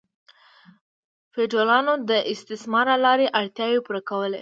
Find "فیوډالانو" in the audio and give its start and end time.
1.33-1.93